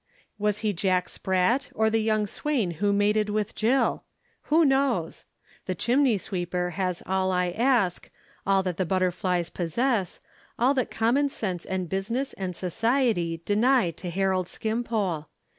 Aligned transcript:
Was 0.39 0.57
he 0.65 0.73
Jack 0.73 1.09
Sprat, 1.09 1.69
or 1.75 1.91
the 1.91 2.01
young 2.01 2.25
swain 2.25 2.71
who 2.81 2.91
mated 2.91 3.29
with 3.29 3.53
Jill! 3.53 4.03
Who 4.45 4.65
knows? 4.65 5.25
The 5.67 5.75
chimney 5.75 6.17
sweeper 6.17 6.71
has 6.71 7.03
all 7.05 7.31
I 7.31 7.51
ask, 7.51 8.09
all 8.43 8.63
that 8.63 8.77
the 8.77 8.83
butterflies 8.87 9.51
possess, 9.51 10.19
all 10.57 10.73
that 10.73 10.89
Common 10.89 11.29
sense 11.29 11.65
and 11.65 11.87
Business 11.87 12.33
and 12.33 12.55
Society 12.55 13.43
deny 13.45 13.91
to 13.91 14.09
Harold 14.09 14.47
Skimpole. 14.47 15.27